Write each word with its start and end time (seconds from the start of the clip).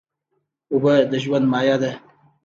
اوبه 0.71 0.93
د 1.11 1.13
ژوند 1.23 1.45
مایه 1.51 1.75
ده. 1.81 1.91